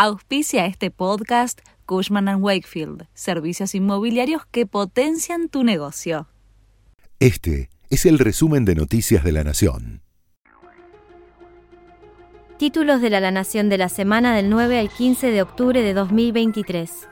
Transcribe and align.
Auspicia 0.00 0.64
este 0.66 0.92
podcast 0.92 1.58
Cushman⁇ 1.84 2.26
Wakefield, 2.40 3.08
servicios 3.14 3.74
inmobiliarios 3.74 4.46
que 4.46 4.64
potencian 4.64 5.48
tu 5.48 5.64
negocio. 5.64 6.28
Este 7.18 7.68
es 7.90 8.06
el 8.06 8.20
resumen 8.20 8.64
de 8.64 8.76
Noticias 8.76 9.24
de 9.24 9.32
la 9.32 9.42
Nación. 9.42 10.02
Títulos 12.58 13.00
de 13.00 13.10
la 13.10 13.32
Nación 13.32 13.68
de 13.68 13.78
la 13.78 13.88
semana 13.88 14.36
del 14.36 14.50
9 14.50 14.78
al 14.78 14.88
15 14.88 15.32
de 15.32 15.42
octubre 15.42 15.82
de 15.82 15.94
2023. 15.94 17.08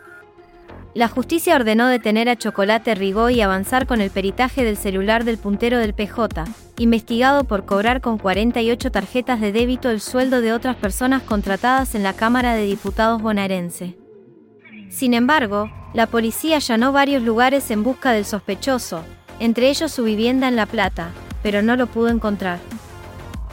La 0.96 1.08
justicia 1.08 1.56
ordenó 1.56 1.88
detener 1.88 2.30
a 2.30 2.36
Chocolate 2.36 2.94
Rigó 2.94 3.28
y 3.28 3.42
avanzar 3.42 3.86
con 3.86 4.00
el 4.00 4.08
peritaje 4.08 4.64
del 4.64 4.78
celular 4.78 5.24
del 5.24 5.36
puntero 5.36 5.76
del 5.76 5.92
PJ, 5.92 6.46
investigado 6.78 7.44
por 7.44 7.66
cobrar 7.66 8.00
con 8.00 8.16
48 8.16 8.90
tarjetas 8.90 9.42
de 9.42 9.52
débito 9.52 9.90
el 9.90 10.00
sueldo 10.00 10.40
de 10.40 10.54
otras 10.54 10.74
personas 10.74 11.22
contratadas 11.22 11.94
en 11.94 12.02
la 12.02 12.14
Cámara 12.14 12.54
de 12.54 12.64
Diputados 12.64 13.20
bonaerense. 13.20 13.98
Sin 14.88 15.12
embargo, 15.12 15.70
la 15.92 16.06
policía 16.06 16.56
allanó 16.56 16.92
varios 16.92 17.22
lugares 17.22 17.70
en 17.70 17.82
busca 17.82 18.12
del 18.12 18.24
sospechoso, 18.24 19.02
entre 19.38 19.68
ellos 19.68 19.92
su 19.92 20.02
vivienda 20.02 20.48
en 20.48 20.56
La 20.56 20.64
Plata, 20.64 21.10
pero 21.42 21.60
no 21.60 21.76
lo 21.76 21.88
pudo 21.88 22.08
encontrar. 22.08 22.58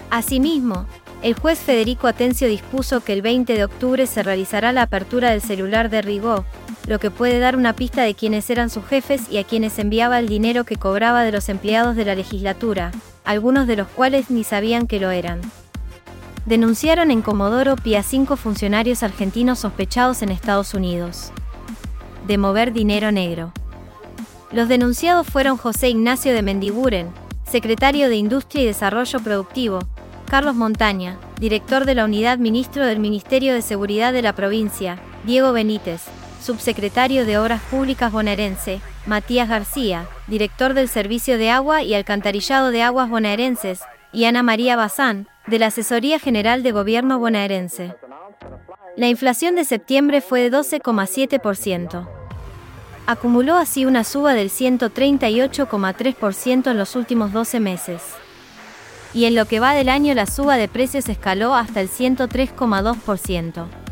Asimismo, 0.10 0.86
el 1.24 1.34
juez 1.34 1.60
Federico 1.60 2.08
Atencio 2.08 2.48
dispuso 2.48 3.02
que 3.02 3.12
el 3.12 3.22
20 3.22 3.54
de 3.54 3.66
octubre 3.66 4.08
se 4.08 4.24
realizará 4.24 4.72
la 4.72 4.84
apertura 4.84 5.32
del 5.32 5.42
celular 5.42 5.90
de 5.90 6.02
Rigó, 6.02 6.46
lo 6.88 7.00
que 7.00 7.12
puede 7.12 7.40
dar 7.40 7.56
una 7.56 7.74
pista 7.74 8.04
de 8.04 8.14
quiénes 8.14 8.50
eran 8.50 8.70
sus 8.70 8.86
jefes 8.86 9.30
y 9.30 9.38
a 9.38 9.44
quienes 9.44 9.80
enviaba 9.80 10.20
el 10.20 10.28
dinero 10.28 10.64
que 10.64 10.76
cobraba 10.76 11.24
de 11.24 11.32
los 11.32 11.50
empleados 11.50 11.96
de 11.96 12.06
la 12.06 12.16
legislatura, 12.16 12.92
algunos 13.24 13.68
de 13.68 13.78
los 13.78 13.88
cuales 13.88 14.30
ni 14.30 14.44
sabían 14.44 14.88
que 14.88 15.00
lo 15.00 15.12
eran. 15.12 15.42
Denunciaron 16.46 17.10
en 17.10 17.22
Comodoro 17.22 17.76
Pi 17.76 17.96
cinco 18.04 18.36
funcionarios 18.36 19.02
argentinos 19.02 19.60
sospechados 19.60 20.22
en 20.22 20.30
Estados 20.30 20.74
Unidos 20.74 21.32
de 22.28 22.38
mover 22.38 22.74
dinero 22.74 23.12
negro. 23.12 23.52
Los 24.52 24.70
denunciados 24.70 25.28
fueron 25.28 25.58
José 25.58 25.90
Ignacio 25.90 26.34
de 26.34 26.42
Mendiguren, 26.42 27.10
secretario 27.46 28.10
de 28.10 28.16
Industria 28.16 28.64
y 28.64 28.68
Desarrollo 28.68 29.20
Productivo, 29.20 29.80
Carlos 30.30 30.56
Montaña, 30.56 31.18
director 31.40 31.86
de 31.86 31.96
la 31.96 32.06
Unidad 32.06 32.38
Ministro 32.38 32.86
del 32.86 33.00
Ministerio 33.00 33.54
de 33.54 33.62
Seguridad 33.62 34.14
de 34.14 34.22
la 34.22 34.34
provincia, 34.34 35.00
Diego 35.26 35.52
Benítez, 35.52 36.04
subsecretario 36.44 37.26
de 37.26 37.38
Obras 37.38 37.62
Públicas 37.64 38.12
bonaerense, 38.12 38.82
Matías 39.06 39.50
García, 39.50 40.08
director 40.28 40.74
del 40.74 40.90
Servicio 40.90 41.38
de 41.38 41.50
Agua 41.50 41.82
y 41.82 41.94
Alcantarillado 41.94 42.70
de 42.70 42.84
Aguas 42.84 43.10
bonaerenses, 43.10 43.80
y 44.12 44.26
Ana 44.26 44.44
María 44.44 44.76
Bazán, 44.76 45.30
de 45.48 45.60
la 45.60 45.68
Asesoría 45.68 46.20
General 46.20 46.62
de 46.62 46.72
Gobierno 46.72 47.18
bonaerense. 47.18 47.96
La 48.98 49.08
inflación 49.08 49.56
de 49.56 49.64
septiembre 49.64 50.20
fue 50.22 50.42
de 50.42 50.52
12,7%. 50.56 52.08
Acumuló 53.08 53.56
así 53.56 53.86
una 53.86 54.04
suba 54.04 54.34
del 54.34 54.50
138,3% 54.50 56.72
en 56.72 56.78
los 56.78 56.96
últimos 56.96 57.34
12 57.34 57.60
meses. 57.60 58.02
Y 59.14 59.26
en 59.26 59.36
lo 59.36 59.46
que 59.46 59.60
va 59.60 59.74
del 59.74 59.90
año 59.90 60.14
la 60.14 60.26
suba 60.26 60.56
de 60.58 60.68
precios 60.68 61.10
escaló 61.10 61.56
hasta 61.56 61.82
el 61.82 61.90
103,2%. 61.90 63.83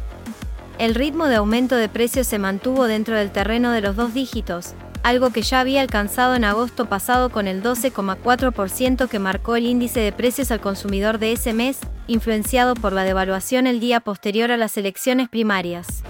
El 0.82 0.96
ritmo 0.96 1.28
de 1.28 1.36
aumento 1.36 1.76
de 1.76 1.90
precios 1.90 2.26
se 2.26 2.40
mantuvo 2.40 2.88
dentro 2.88 3.16
del 3.16 3.30
terreno 3.30 3.70
de 3.72 3.82
los 3.82 3.96
dos 3.96 4.16
dígitos, 4.16 4.74
algo 5.04 5.30
que 5.30 5.44
ya 5.44 5.60
había 5.60 5.80
alcanzado 5.80 6.34
en 6.34 6.44
agosto 6.44 6.88
pasado 6.88 7.30
con 7.30 7.48
el 7.48 7.62
12,4% 7.62 9.08
que 9.08 9.20
marcó 9.20 9.56
el 9.56 9.68
índice 9.68 10.00
de 10.00 10.12
precios 10.12 10.50
al 10.50 10.60
consumidor 10.60 11.20
de 11.20 11.34
ese 11.34 11.54
mes, 11.54 11.78
influenciado 12.08 12.74
por 12.74 12.94
la 12.94 13.04
devaluación 13.04 13.68
el 13.68 13.80
día 13.80 14.00
posterior 14.00 14.50
a 14.50 14.58
las 14.58 14.76
elecciones 14.76 15.30
primarias. 15.30 16.02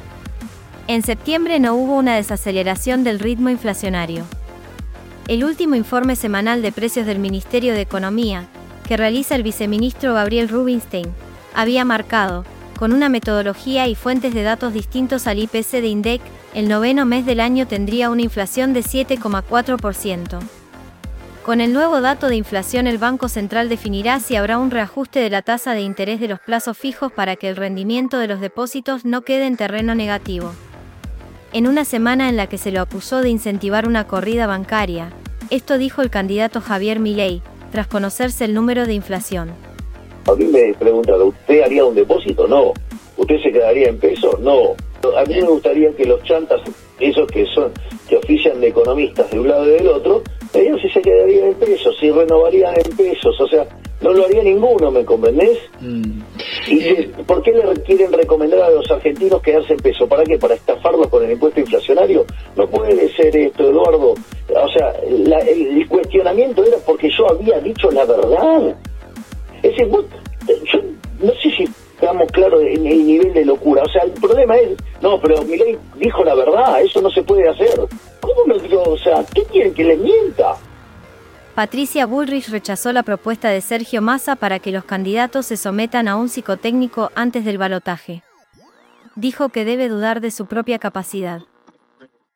En 0.88 1.03
septiembre 1.03 1.59
no 1.59 1.75
hubo 1.75 1.97
una 1.97 2.16
desaceleración 2.16 3.03
del 3.03 3.19
ritmo 3.19 3.50
inflacionario. 3.50 4.23
El 5.28 5.44
último 5.44 5.75
informe 5.75 6.16
semanal 6.16 6.61
de 6.61 6.72
precios 6.72 7.06
del 7.06 7.19
Ministerio 7.19 7.73
de 7.73 7.81
Economía, 7.81 8.46
que 8.88 8.96
realiza 8.96 9.35
el 9.35 9.44
viceministro 9.44 10.13
Gabriel 10.13 10.47
Rubinstein, 10.47 11.07
había 11.53 11.84
marcado, 11.84 12.46
con 12.81 12.94
una 12.94 13.09
metodología 13.09 13.88
y 13.88 13.94
fuentes 13.94 14.34
de 14.34 14.42
datos 14.42 14.74
distintos 14.74 15.28
al 15.28 15.38
IPC 15.38 15.69
de 15.81 15.88
INDEC, 15.88 16.22
el 16.56 16.68
noveno 16.68 17.06
mes 17.06 17.28
del 17.28 17.40
año 17.40 17.68
tendría 17.68 18.09
una 18.09 18.24
inflación 18.24 18.74
de 18.74 18.80
7,4%. 18.80 20.40
Con 21.46 21.62
el 21.62 21.74
nuevo 21.74 22.02
dato 22.02 22.28
de 22.28 22.38
inflación 22.38 22.88
el 22.88 22.97
Banco 22.97 23.30
Central 23.30 23.70
definirá 23.70 24.20
si 24.20 24.36
habrá 24.36 24.58
un 24.58 24.72
reajuste 24.72 25.20
de 25.20 25.30
la 25.30 25.44
tasa 25.44 25.75
de 25.75 25.81
interés 25.81 26.20
de 26.20 26.28
los 26.28 26.40
plazos 26.40 26.75
fijos 26.75 27.12
para 27.12 27.36
que 27.36 27.50
el 27.50 27.56
rendimiento 27.56 28.18
de 28.18 28.28
los 28.28 28.41
depósitos 28.41 29.06
no 29.06 29.22
quede 29.22 29.46
en 29.46 29.58
terreno 29.58 29.94
negativo. 29.94 30.52
En 31.53 31.68
una 31.68 31.86
semana 31.86 32.30
en 32.30 32.36
la 32.36 32.47
que 32.47 32.58
se 32.58 32.72
lo 32.72 32.81
acusó 32.81 33.22
de 33.22 33.30
incentivar 33.30 33.88
una 33.88 34.08
corrida 34.08 34.47
bancaria, 34.47 35.12
esto 35.52 35.78
dijo 35.78 36.02
el 36.02 36.09
candidato 36.09 36.62
Javier 36.62 37.00
Milei, 37.00 37.44
tras 37.72 37.86
conocerse 37.86 38.44
el 38.46 38.56
número 38.56 38.88
de 38.88 38.96
inflación. 38.96 39.52
A 40.28 40.36
mí 40.36 40.46
me 40.46 40.74
preguntan, 40.74 41.22
¿usted 41.22 41.62
haría 41.62 41.86
un 41.86 41.96
depósito? 41.96 42.48
No. 42.48 42.74
¿Usted 43.18 43.42
se 43.42 43.52
quedaría 43.52 43.90
en 43.90 44.00
pesos? 44.00 44.40
No. 44.40 44.76
A 45.18 45.24
mí 45.26 45.36
me 45.36 45.48
gustaría 45.48 45.92
que 45.94 46.06
los 46.06 46.22
chantas, 46.24 46.62
esos 47.00 47.28
que 47.28 47.46
son 47.48 47.72
que 48.08 48.18
ofician 48.18 48.59
de 48.59 48.68
economistas 48.68 49.30
de 49.32 49.40
un 49.40 49.48
lado 49.48 49.68
y 49.68 49.72
del 49.72 49.88
otro, 49.88 50.22
ellos 50.54 50.80
sí 50.82 50.90
se 50.90 51.02
quedarían 51.02 51.48
en 51.48 51.54
pesos, 51.56 51.96
si 52.00 52.12
renovarían 52.12 52.76
en 52.76 52.98
pesos, 52.98 53.40
o 53.40 53.48
sea, 53.48 53.66
no 54.02 54.14
lo 54.14 54.26
haría 54.26 54.44
ninguno, 54.44 54.92
¿me 54.92 55.06
comprendés? 55.06 55.58
Mm. 55.80 56.22
¿Y 56.68 56.94
por 57.26 57.42
qué 57.42 57.52
le 57.52 57.74
quieren 57.84 58.12
recomendar 58.12 58.62
a 58.62 58.70
los 58.72 58.90
argentinos 58.92 59.42
quedarse 59.42 59.74
en 59.74 59.80
pesos? 59.80 60.09
¿Para 60.09 60.24
qué? 60.24 60.38
¿Para 60.38 60.56
estafarlos 60.56 61.08
con 61.08 61.24
el 61.24 61.32
impuesto 61.32 61.59
inflacionario? 61.59 62.26
No 62.56 62.68
puede 62.68 63.14
ser 63.16 63.36
esto, 63.38 63.70
Eduardo. 63.70 64.14
O 64.14 64.70
sea, 64.76 64.94
el 65.08 65.88
cuestionamiento 65.88 66.64
era 66.64 66.78
porque 66.86 67.09
yo 67.09 67.30
había 67.30 67.59
dicho 67.59 67.92
la 67.92 68.06
verdad. 68.06 68.76
Decir, 69.72 69.88
yo 70.72 70.80
no 71.20 71.34
sé 71.42 71.52
si 71.52 71.64
estamos 71.94 72.32
claros 72.32 72.62
en 72.64 72.86
el 72.86 73.06
nivel 73.06 73.34
de 73.34 73.46
locura. 73.46 73.84
O 73.84 73.90
sea, 73.90 74.04
el 74.04 74.12
problema 74.12 74.58
es, 74.58 74.78
no, 75.02 75.20
pero 75.22 75.44
Milei 75.44 75.78
dijo 75.98 76.24
la 76.24 76.36
verdad, 76.36 76.82
eso 76.82 77.02
no 77.02 77.09
se 77.12 77.24
puede 77.24 77.48
hacer. 77.48 77.88
¿Cómo 78.20 78.46
me 78.48 78.59
digo? 78.59 78.84
O 78.84 78.98
sea, 78.98 79.24
¿qué 79.34 79.44
quieren 79.46 79.74
que 79.74 79.84
le 79.84 79.98
mienta? 79.98 80.56
Patricia 81.56 82.06
Bullrich 82.06 82.50
rechazó 82.50 82.94
la 82.94 83.04
propuesta 83.04 83.50
de 83.50 83.62
Sergio 83.62 84.02
Massa 84.02 84.36
para 84.36 84.59
que 84.59 84.72
los 84.72 84.86
candidatos 84.86 85.46
se 85.46 85.58
sometan 85.58 86.08
a 86.08 86.16
un 86.16 86.30
psicotécnico 86.30 87.12
antes 87.14 87.46
del 87.46 87.58
balotaje. 87.58 88.24
Dijo 89.16 89.50
que 89.50 89.66
debe 89.66 89.90
dudar 89.90 90.22
de 90.22 90.32
su 90.32 90.46
propia 90.46 90.80
capacidad. 90.80 91.42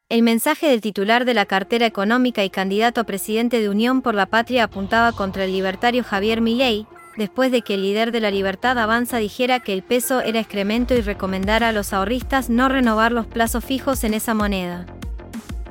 El 0.09 0.21
mensaje 0.21 0.67
del 0.67 0.81
titular 0.81 1.25
de 1.25 1.33
la 1.33 1.45
cartera 1.45 1.87
económica 1.87 2.43
y 2.43 2.49
candidato 2.49 3.01
a 3.01 3.05
presidente 3.05 3.59
de 3.59 3.69
Unión 3.69 4.03
por 4.03 4.13
la 4.13 4.27
Patria 4.27 4.65
apuntaba 4.65 5.13
contra 5.13 5.45
el 5.45 5.53
libertario 5.53 6.03
Javier 6.03 6.41
Milei, 6.41 6.85
después 7.17 7.51
de 7.51 7.61
que 7.61 7.75
el 7.75 7.83
líder 7.83 8.11
de 8.11 8.19
la 8.19 8.31
Libertad 8.31 8.77
Avanza 8.77 9.17
dijera 9.17 9.59
que 9.59 9.73
el 9.73 9.83
peso 9.83 10.21
era 10.21 10.39
excremento 10.39 10.93
y 10.93 11.01
recomendara 11.01 11.69
a 11.69 11.71
los 11.71 11.93
ahorristas 11.93 12.49
no 12.49 12.69
renovar 12.69 13.11
los 13.11 13.25
plazos 13.25 13.63
fijos 13.63 14.03
en 14.03 14.13
esa 14.13 14.33
moneda. 14.33 14.85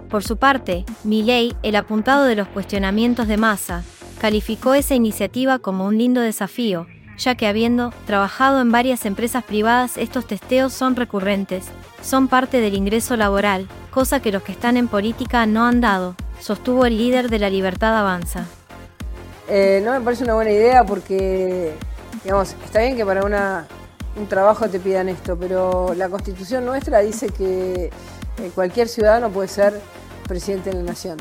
Por 0.08 0.22
su 0.22 0.36
parte, 0.36 0.84
Milley, 1.02 1.54
el 1.62 1.76
apuntado 1.76 2.24
de 2.24 2.36
los 2.36 2.48
cuestionamientos 2.48 3.26
de 3.26 3.36
masa, 3.36 3.82
calificó 4.20 4.74
esa 4.74 4.94
iniciativa 4.94 5.58
como 5.58 5.86
un 5.86 5.98
lindo 5.98 6.20
desafío, 6.20 6.86
ya 7.18 7.34
que 7.34 7.46
habiendo 7.46 7.92
trabajado 8.06 8.60
en 8.60 8.72
varias 8.72 9.06
empresas 9.06 9.44
privadas 9.44 9.96
estos 9.96 10.26
testeos 10.26 10.72
son 10.72 10.96
recurrentes, 10.96 11.66
son 12.02 12.28
parte 12.28 12.60
del 12.60 12.74
ingreso 12.74 13.16
laboral, 13.16 13.68
cosa 13.90 14.20
que 14.20 14.32
los 14.32 14.42
que 14.42 14.52
están 14.52 14.76
en 14.76 14.88
política 14.88 15.46
no 15.46 15.64
han 15.66 15.80
dado, 15.80 16.16
sostuvo 16.40 16.86
el 16.86 16.98
líder 16.98 17.30
de 17.30 17.38
la 17.38 17.50
Libertad 17.50 17.96
Avanza. 17.96 18.46
Eh, 19.48 19.82
no 19.84 19.92
me 19.92 20.00
parece 20.00 20.24
una 20.24 20.34
buena 20.34 20.50
idea 20.50 20.84
porque, 20.84 21.74
digamos, 22.22 22.54
está 22.64 22.80
bien 22.80 22.96
que 22.96 23.04
para 23.04 23.24
una, 23.24 23.66
un 24.16 24.26
trabajo 24.26 24.68
te 24.68 24.80
pidan 24.80 25.08
esto, 25.08 25.36
pero 25.36 25.92
la 25.94 26.08
constitución 26.08 26.64
nuestra 26.64 27.00
dice 27.00 27.28
que 27.28 27.90
eh, 28.38 28.50
cualquier 28.54 28.88
ciudadano 28.88 29.30
puede 29.30 29.48
ser 29.48 29.78
presidente 30.26 30.70
de 30.70 30.76
la 30.76 30.82
nación. 30.82 31.18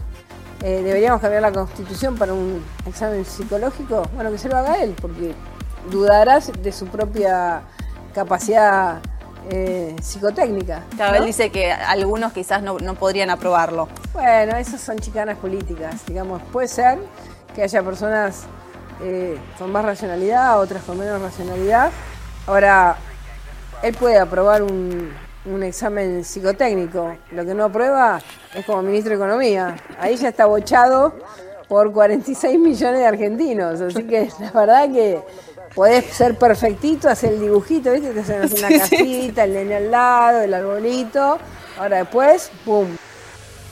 Eh, 0.61 0.81
¿Deberíamos 0.83 1.19
cambiar 1.19 1.41
la 1.41 1.51
constitución 1.51 2.17
para 2.17 2.33
un 2.33 2.63
examen 2.87 3.25
psicológico? 3.25 4.03
Bueno, 4.15 4.31
que 4.31 4.37
se 4.37 4.47
lo 4.47 4.55
haga 4.55 4.81
él, 4.81 4.95
porque 5.01 5.33
dudarás 5.91 6.49
de 6.61 6.71
su 6.71 6.87
propia 6.87 7.63
capacidad 8.13 9.01
psicotécnica. 10.01 10.85
Cada 10.97 11.11
vez 11.11 11.25
dice 11.25 11.49
que 11.49 11.69
algunos 11.69 12.31
quizás 12.31 12.63
no, 12.63 12.79
no 12.79 12.95
podrían 12.95 13.29
aprobarlo. 13.29 13.89
Bueno, 14.13 14.55
esas 14.55 14.79
son 14.79 14.97
chicanas 14.99 15.37
políticas, 15.37 16.05
digamos, 16.05 16.41
puede 16.43 16.69
ser 16.69 16.97
que 17.55 17.63
haya 17.63 17.83
personas 17.83 18.43
eh, 19.01 19.37
con 19.57 19.71
más 19.71 19.85
racionalidad, 19.85 20.59
otras 20.59 20.83
con 20.83 20.97
menos 20.97 21.21
racionalidad. 21.21 21.91
Ahora, 22.47 22.97
él 23.81 23.93
puede 23.95 24.17
aprobar 24.17 24.63
un, 24.63 25.11
examen 25.61 26.23
psicotécnico. 26.23 27.15
Lo 27.31 27.45
que 27.45 27.53
no 27.53 27.65
aprueba 27.65 28.21
es 28.53 28.65
como 28.65 28.81
ministro 28.81 29.09
de 29.09 29.15
Economía. 29.17 29.75
Ahí 29.99 30.15
ya 30.15 30.29
está 30.29 30.45
bochado 30.45 31.13
por 31.67 31.91
46 31.91 32.57
millones 32.59 32.99
de 32.99 33.05
argentinos. 33.05 33.81
Así 33.81 34.03
que 34.03 34.29
la 34.39 34.51
verdad 34.51 34.89
que 34.89 35.21
podés 35.75 36.05
ser 36.05 36.37
perfectito, 36.37 37.09
hacer 37.09 37.33
el 37.33 37.41
dibujito, 37.41 37.91
¿viste? 37.91 38.11
Te 38.11 38.19
hacen 38.21 38.57
una 38.57 38.69
casita, 38.79 39.43
el 39.43 39.53
nene 39.53 39.75
al 39.75 39.91
lado, 39.91 40.41
el 40.41 40.53
arbolito. 40.53 41.37
Ahora 41.77 41.97
después, 41.97 42.51
¡pum! 42.63 42.87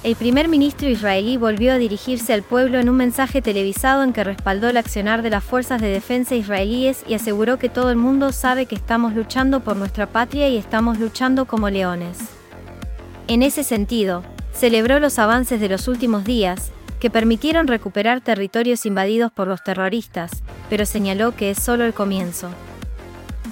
El 0.03 0.15
primer 0.15 0.47
ministro 0.47 0.89
israelí 0.89 1.37
volvió 1.37 1.73
a 1.73 1.77
dirigirse 1.77 2.33
al 2.33 2.41
pueblo 2.41 2.79
en 2.79 2.89
un 2.89 2.97
mensaje 2.97 3.39
televisado 3.43 4.01
en 4.01 4.13
que 4.13 4.23
respaldó 4.23 4.67
el 4.67 4.77
accionar 4.77 5.21
de 5.21 5.29
las 5.29 5.43
fuerzas 5.43 5.79
de 5.79 5.89
defensa 5.89 6.33
israelíes 6.33 7.03
y 7.07 7.13
aseguró 7.13 7.59
que 7.59 7.69
todo 7.69 7.91
el 7.91 7.97
mundo 7.97 8.31
sabe 8.31 8.65
que 8.65 8.73
estamos 8.73 9.13
luchando 9.13 9.59
por 9.59 9.77
nuestra 9.77 10.07
patria 10.07 10.49
y 10.49 10.57
estamos 10.57 10.97
luchando 10.97 11.45
como 11.45 11.69
leones. 11.69 12.17
En 13.27 13.43
ese 13.43 13.63
sentido, 13.63 14.23
celebró 14.51 14.99
los 14.99 15.19
avances 15.19 15.61
de 15.61 15.69
los 15.69 15.87
últimos 15.87 16.23
días, 16.23 16.71
que 16.99 17.11
permitieron 17.11 17.67
recuperar 17.67 18.21
territorios 18.21 18.87
invadidos 18.87 19.31
por 19.31 19.47
los 19.47 19.63
terroristas, 19.63 20.31
pero 20.67 20.87
señaló 20.87 21.35
que 21.35 21.51
es 21.51 21.61
solo 21.61 21.85
el 21.85 21.93
comienzo. 21.93 22.49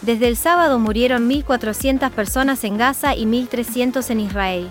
Desde 0.01 0.28
el 0.28 0.36
sábado 0.36 0.80
murieron 0.80 1.30
1.400 1.30 2.10
personas 2.10 2.63
en 2.63 2.78
Gaza 2.78 3.16
y 3.16 3.25
1.300 3.25 4.10
en 4.10 4.19
Israel. 4.19 4.69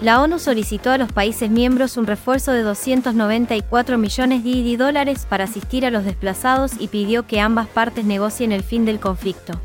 La 0.00 0.22
ONU 0.22 0.38
solicitó 0.38 0.92
a 0.92 0.98
los 0.98 1.10
países 1.10 1.50
miembros 1.50 1.96
un 1.96 2.06
refuerzo 2.06 2.52
de 2.52 2.62
294 2.62 3.98
millones 3.98 4.44
de 4.44 4.76
dólares 4.76 5.26
para 5.28 5.44
asistir 5.44 5.84
a 5.84 5.90
los 5.90 6.04
desplazados 6.04 6.72
y 6.78 6.86
pidió 6.86 7.26
que 7.26 7.40
ambas 7.40 7.66
partes 7.66 8.04
negocien 8.04 8.52
el 8.52 8.62
fin 8.62 8.84
del 8.84 9.00
conflicto. 9.00 9.60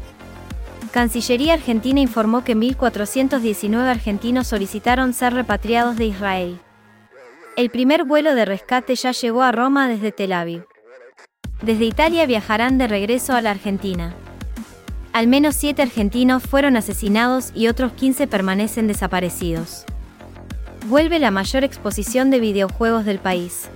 Cancillería 0.92 1.54
Argentina 1.54 2.00
informó 2.00 2.44
que 2.44 2.58
1.419 2.58 3.78
argentinos 3.88 4.48
solicitaron 4.48 5.14
ser 5.14 5.34
repatriados 5.34 5.98
de 5.98 6.06
Israel. 6.06 6.60
El 7.56 7.70
primer 7.70 8.04
vuelo 8.04 8.34
de 8.34 8.46
rescate 8.46 8.96
ya 8.96 9.12
llegó 9.12 9.44
a 9.44 9.52
Roma 9.52 9.88
desde 9.88 10.12
Tel 10.12 10.34
Aviv. 10.34 10.66
Desde 11.62 11.86
Italia 11.86 12.26
viajarán 12.26 12.80
de 12.80 12.88
regreso 12.88 13.34
a 13.34 13.42
la 13.42 13.52
Argentina. 13.52 14.16
Al 15.14 15.28
menos 15.28 15.56
siete 15.56 15.84
argentinos 15.84 16.42
fueron 16.42 16.76
asesinados 16.76 17.52
y 17.54 17.68
otros 17.68 17.94
15 17.94 18.26
permanecen 18.26 18.88
desaparecidos 18.88 19.86
vuelve 20.86 21.20
la 21.20 21.32
mayor 21.32 21.64
exposición 21.64 22.30
de 22.30 22.40
videojuegos 22.40 23.06
del 23.06 23.20
país. 23.20 23.70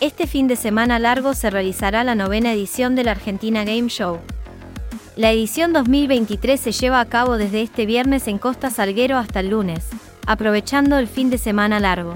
Este 0.00 0.26
fin 0.26 0.48
de 0.48 0.56
semana 0.56 0.98
largo 0.98 1.34
se 1.34 1.50
realizará 1.50 2.04
la 2.04 2.14
novena 2.14 2.52
edición 2.52 2.94
de 2.94 3.04
la 3.04 3.12
Argentina 3.12 3.64
Game 3.64 3.88
Show. 3.88 4.18
La 5.16 5.32
edición 5.32 5.72
2023 5.72 6.60
se 6.60 6.72
lleva 6.72 7.00
a 7.00 7.06
cabo 7.06 7.36
desde 7.36 7.62
este 7.62 7.86
viernes 7.86 8.28
en 8.28 8.38
Costa 8.38 8.70
Salguero 8.70 9.16
hasta 9.16 9.40
el 9.40 9.50
lunes, 9.50 9.88
aprovechando 10.26 10.98
el 10.98 11.08
fin 11.08 11.30
de 11.30 11.38
semana 11.38 11.80
largo. 11.80 12.14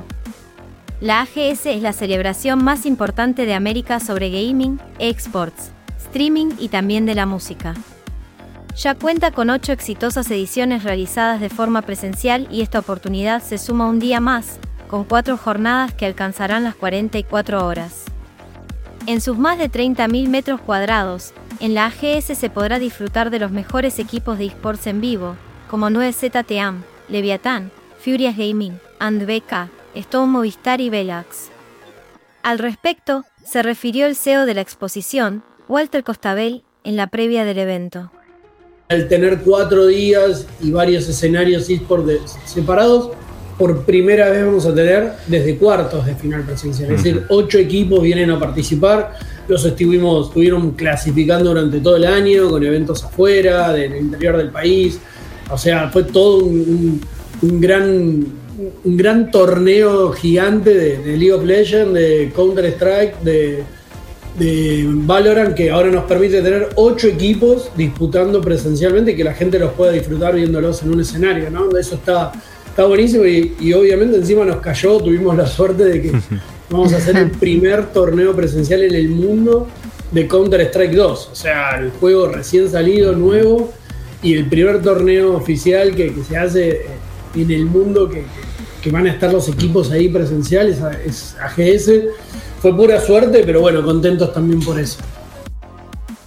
La 1.00 1.20
AGS 1.22 1.66
es 1.66 1.82
la 1.82 1.92
celebración 1.92 2.62
más 2.62 2.86
importante 2.86 3.44
de 3.44 3.54
América 3.54 3.98
sobre 3.98 4.30
gaming, 4.30 4.80
exports, 5.00 5.72
streaming 5.98 6.50
y 6.60 6.68
también 6.68 7.06
de 7.06 7.16
la 7.16 7.26
música. 7.26 7.74
Ya 8.76 8.94
cuenta 8.94 9.32
con 9.32 9.50
ocho 9.50 9.72
exitosas 9.72 10.30
ediciones 10.30 10.82
realizadas 10.82 11.40
de 11.40 11.50
forma 11.50 11.82
presencial 11.82 12.48
y 12.50 12.62
esta 12.62 12.78
oportunidad 12.78 13.42
se 13.42 13.58
suma 13.58 13.86
un 13.86 13.98
día 13.98 14.18
más, 14.18 14.58
con 14.88 15.04
cuatro 15.04 15.36
jornadas 15.36 15.92
que 15.92 16.06
alcanzarán 16.06 16.64
las 16.64 16.74
44 16.74 17.66
horas. 17.66 18.04
En 19.06 19.20
sus 19.20 19.36
más 19.36 19.58
de 19.58 19.70
30.000 19.70 20.28
metros 20.28 20.60
cuadrados, 20.60 21.34
en 21.60 21.74
la 21.74 21.86
AGS 21.86 22.38
se 22.38 22.50
podrá 22.50 22.78
disfrutar 22.78 23.30
de 23.30 23.40
los 23.40 23.50
mejores 23.50 23.98
equipos 23.98 24.38
de 24.38 24.46
esports 24.46 24.86
en 24.86 25.00
vivo, 25.00 25.36
como 25.68 25.90
9Z 25.90 26.46
Team, 26.46 26.82
Leviathan, 27.08 27.70
Furious 27.98 28.36
Gaming, 28.36 28.78
and 28.98 29.26
BK, 29.26 29.70
Stone 29.94 30.32
Movistar 30.32 30.80
y 30.80 30.88
Velax. 30.88 31.50
Al 32.42 32.58
respecto, 32.58 33.24
se 33.44 33.62
refirió 33.62 34.06
el 34.06 34.16
CEO 34.16 34.46
de 34.46 34.54
la 34.54 34.62
exposición, 34.62 35.42
Walter 35.68 36.02
Costabel, 36.04 36.64
en 36.84 36.96
la 36.96 37.08
previa 37.08 37.44
del 37.44 37.58
evento. 37.58 38.10
Al 38.92 39.08
tener 39.08 39.40
cuatro 39.40 39.86
días 39.86 40.46
y 40.60 40.70
varios 40.70 41.08
escenarios 41.08 41.70
eSport 41.70 42.06
separados, 42.44 43.10
por 43.56 43.84
primera 43.84 44.28
vez 44.28 44.44
vamos 44.44 44.66
a 44.66 44.74
tener 44.74 45.12
desde 45.28 45.56
cuartos 45.56 46.04
de 46.04 46.14
final 46.14 46.42
presencial. 46.42 46.92
Es 46.92 47.02
decir, 47.02 47.24
ocho 47.30 47.56
equipos 47.56 48.02
vienen 48.02 48.30
a 48.30 48.38
participar. 48.38 49.14
Los 49.48 49.64
estuvimos, 49.64 50.28
estuvieron 50.28 50.72
clasificando 50.72 51.50
durante 51.50 51.80
todo 51.80 51.96
el 51.96 52.04
año 52.04 52.50
con 52.50 52.62
eventos 52.62 53.02
afuera, 53.02 53.72
del 53.72 53.96
interior 53.96 54.36
del 54.36 54.50
país. 54.50 54.98
O 55.50 55.56
sea, 55.56 55.88
fue 55.88 56.04
todo 56.04 56.44
un, 56.44 57.00
gran, 57.40 58.26
un 58.84 58.96
gran 58.98 59.30
torneo 59.30 60.12
gigante 60.12 60.74
de, 60.74 60.98
de 60.98 61.16
League 61.16 61.32
of 61.32 61.44
Legends, 61.44 61.94
de 61.94 62.30
Counter-Strike, 62.34 63.20
de 63.22 63.64
de 64.38 64.86
Valorant 64.88 65.54
que 65.54 65.70
ahora 65.70 65.90
nos 65.90 66.04
permite 66.04 66.40
tener 66.40 66.70
ocho 66.76 67.08
equipos 67.08 67.70
disputando 67.76 68.40
presencialmente 68.40 69.12
y 69.12 69.16
que 69.16 69.24
la 69.24 69.34
gente 69.34 69.58
los 69.58 69.72
pueda 69.72 69.92
disfrutar 69.92 70.34
viéndolos 70.34 70.82
en 70.82 70.92
un 70.92 71.00
escenario, 71.00 71.50
¿no? 71.50 71.76
Eso 71.76 71.96
está, 71.96 72.32
está 72.66 72.84
buenísimo 72.84 73.24
y, 73.26 73.72
obviamente 73.74 74.16
encima 74.16 74.44
nos 74.44 74.56
cayó, 74.56 74.98
tuvimos 74.98 75.36
la 75.36 75.46
suerte 75.46 75.84
de 75.84 76.02
que 76.02 76.12
vamos 76.70 76.92
a 76.92 76.96
hacer 76.96 77.16
el 77.16 77.30
primer 77.30 77.92
torneo 77.92 78.34
presencial 78.34 78.82
en 78.82 78.94
el 78.94 79.08
mundo 79.08 79.68
de 80.10 80.26
Counter-Strike 80.26 80.94
2, 80.94 81.28
o 81.32 81.34
sea, 81.34 81.78
el 81.78 81.90
juego 81.90 82.28
recién 82.28 82.70
salido, 82.70 83.12
nuevo, 83.12 83.72
y 84.22 84.34
el 84.34 84.46
primer 84.46 84.82
torneo 84.82 85.34
oficial 85.34 85.94
que, 85.94 86.14
se 86.26 86.36
hace 86.36 86.82
en 87.34 87.50
el 87.50 87.64
mundo 87.64 88.10
que, 88.10 88.24
que, 88.82 88.90
van 88.90 89.06
a 89.06 89.10
estar 89.10 89.32
los 89.32 89.48
equipos 89.48 89.90
ahí 89.90 90.08
presenciales, 90.10 90.80
es 91.06 91.34
AGS 91.40 91.90
fue 92.62 92.76
pura 92.76 93.00
suerte, 93.00 93.42
pero 93.44 93.60
bueno, 93.60 93.82
contentos 93.82 94.32
también 94.32 94.60
por 94.60 94.78
eso. 94.78 95.02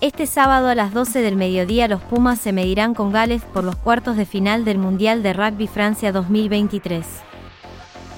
Este 0.02 0.28
sábado 0.28 0.68
a 0.68 0.76
las 0.76 0.94
12 0.94 1.22
del 1.22 1.38
mediodía 1.38 1.88
los 1.88 2.02
Pumas 2.02 2.42
se 2.42 2.52
medirán 2.52 2.94
con 2.94 3.14
Gales 3.14 3.42
por 3.54 3.64
los 3.64 3.78
cuartos 3.78 4.18
de 4.18 4.26
final 4.26 4.66
del 4.66 4.78
Mundial 4.78 5.24
de 5.24 5.32
Rugby 5.32 5.68
Francia 5.68 6.12
2023. 6.12 7.06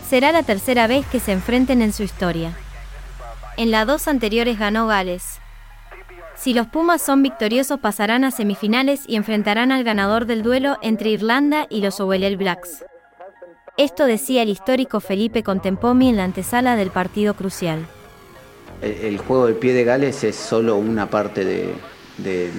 Será 0.10 0.32
la 0.32 0.42
tercera 0.42 0.88
vez 0.88 1.06
que 1.06 1.20
se 1.20 1.32
enfrenten 1.32 1.84
en 1.84 1.94
su 1.94 2.02
historia. 2.02 2.58
En 3.56 3.70
las 3.70 3.86
dos 3.86 4.08
anteriores 4.08 4.58
ganó 4.58 4.88
Gales. 4.88 5.38
Si 6.36 6.56
los 6.56 6.66
Pumas 6.66 7.04
son 7.04 7.22
victoriosos 7.22 7.80
pasarán 7.80 8.24
a 8.24 8.32
semifinales 8.32 9.02
y 9.08 9.16
enfrentarán 9.16 9.72
al 9.72 9.84
ganador 9.84 10.26
del 10.26 10.42
duelo 10.42 10.80
entre 10.82 11.12
Irlanda 11.12 11.68
y 11.70 11.82
los 11.82 12.00
Owelel 12.00 12.38
Blacks. 12.38 12.84
Esto 13.78 14.06
decía 14.06 14.42
el 14.42 14.50
histórico 14.50 15.02
Felipe 15.02 15.44
Contempomi 15.44 16.10
en 16.10 16.18
la 16.18 16.24
antesala 16.24 16.76
del 16.76 16.90
partido 16.90 17.36
crucial 17.36 17.88
el, 18.82 19.18
juego 19.18 19.48
del 19.48 19.56
pie 19.56 19.74
de 19.74 19.84
Gales 19.84 20.24
es 20.24 20.36
solo 20.36 20.76
una 20.76 21.10
parte 21.10 21.46
de, 21.46 22.52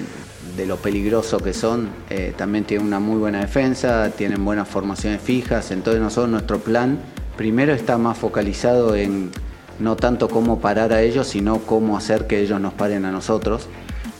lo 0.66 0.76
peligroso 0.76 1.38
que 1.38 1.52
son. 1.52 1.88
Eh, 2.10 2.32
también 2.36 2.64
tienen 2.64 2.86
una 2.86 2.98
muy 2.98 3.18
buena 3.18 3.40
defensa, 3.40 4.10
tienen 4.10 4.44
buenas 4.44 4.68
formaciones 4.68 5.20
fijas. 5.20 5.70
Entonces 5.70 6.02
nosotros 6.02 6.30
nuestro 6.30 6.58
plan 6.58 6.98
primero 7.36 7.72
está 7.72 7.98
más 7.98 8.18
focalizado 8.18 8.96
en 8.96 9.30
no 9.78 9.94
tanto 9.94 10.28
cómo 10.28 10.58
parar 10.58 10.92
a 10.92 11.02
ellos, 11.02 11.28
sino 11.28 11.58
cómo 11.60 11.96
hacer 11.96 12.26
que 12.26 12.40
ellos 12.40 12.60
nos 12.60 12.74
paren 12.74 13.04
a 13.04 13.12
nosotros. 13.12 13.68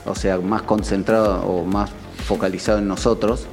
O 0.07 0.15
sea, 0.15 0.39
más 0.39 0.63
concentrado 0.63 1.43
o 1.43 1.65
más 1.65 1.91
focalizado 2.25 2.79
en 2.79 2.89
nosotros. 2.89 3.47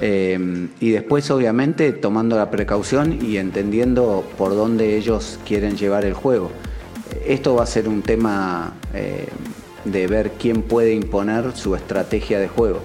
Eh, 0.00 0.68
y 0.80 0.90
después, 0.90 1.30
obviamente, 1.30 1.92
tomando 1.92 2.36
la 2.36 2.50
precaución 2.50 3.18
y 3.22 3.36
entendiendo 3.36 4.24
por 4.38 4.54
dónde 4.54 4.96
ellos 4.96 5.38
quieren 5.46 5.76
llevar 5.76 6.04
el 6.04 6.14
juego 6.14 6.50
esto 7.26 7.54
va 7.54 7.64
a 7.64 7.66
ser 7.66 7.88
un 7.88 8.02
tema 8.02 8.74
eh, 8.92 9.28
de 9.84 10.06
ver 10.06 10.32
quién 10.32 10.62
puede 10.62 10.94
imponer 10.94 11.52
su 11.56 11.74
estrategia 11.74 12.38
de 12.38 12.48
juego. 12.48 12.80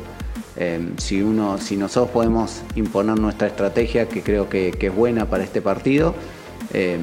Eh, 0.55 0.93
si, 0.97 1.21
uno, 1.21 1.57
si 1.57 1.77
nosotros 1.77 2.11
podemos 2.11 2.61
imponer 2.75 3.17
nuestra 3.19 3.47
estrategia, 3.47 4.09
que 4.09 4.21
creo 4.21 4.49
que, 4.49 4.77
es 4.79 4.95
buena 4.95 5.25
para 5.25 5.43
este 5.43 5.61
partido, 5.61 6.13
eh, 6.73 6.97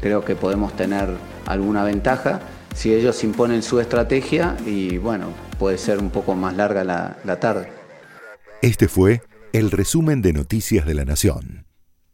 creo 0.00 0.24
que 0.24 0.34
podemos 0.34 0.74
tener 0.74 1.10
alguna 1.46 1.84
ventaja. 1.84 2.40
Si 2.74 2.94
ellos 2.94 3.22
imponen 3.22 3.62
su 3.62 3.80
estrategia, 3.80 4.56
y 4.64 4.96
bueno, 4.96 5.26
puede 5.58 5.76
ser 5.76 5.98
un 5.98 6.08
poco 6.08 6.34
más 6.34 6.56
larga 6.56 6.84
la, 6.84 7.18
la 7.24 7.38
tarde. 7.38 7.68
Este 8.62 8.88
fue 8.88 9.20
el 9.52 9.70
resumen 9.70 10.22
de 10.22 10.32
Noticias 10.32 10.86
de 10.86 10.94
la 10.94 11.04
Nación. 11.04 11.66